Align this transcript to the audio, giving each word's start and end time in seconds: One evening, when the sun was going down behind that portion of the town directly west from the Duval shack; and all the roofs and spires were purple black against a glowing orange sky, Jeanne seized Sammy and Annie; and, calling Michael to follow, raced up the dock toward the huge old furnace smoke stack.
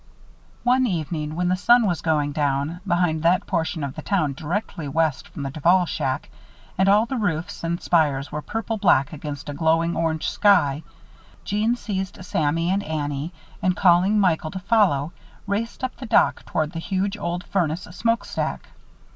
One 0.63 0.87
evening, 0.87 1.35
when 1.35 1.49
the 1.49 1.55
sun 1.55 1.85
was 1.85 2.01
going 2.01 2.31
down 2.31 2.79
behind 2.87 3.21
that 3.21 3.45
portion 3.45 3.83
of 3.83 3.93
the 3.93 4.01
town 4.01 4.33
directly 4.33 4.87
west 4.87 5.27
from 5.27 5.43
the 5.43 5.51
Duval 5.51 5.85
shack; 5.85 6.31
and 6.75 6.89
all 6.89 7.05
the 7.05 7.17
roofs 7.17 7.63
and 7.63 7.79
spires 7.79 8.31
were 8.31 8.41
purple 8.41 8.77
black 8.77 9.13
against 9.13 9.47
a 9.47 9.53
glowing 9.53 9.95
orange 9.95 10.27
sky, 10.27 10.81
Jeanne 11.45 11.75
seized 11.75 12.25
Sammy 12.25 12.71
and 12.71 12.81
Annie; 12.81 13.31
and, 13.61 13.77
calling 13.77 14.19
Michael 14.19 14.49
to 14.49 14.59
follow, 14.59 15.13
raced 15.45 15.83
up 15.83 15.95
the 15.97 16.07
dock 16.07 16.45
toward 16.47 16.71
the 16.71 16.79
huge 16.79 17.15
old 17.15 17.43
furnace 17.43 17.83
smoke 17.91 18.25
stack. 18.25 18.69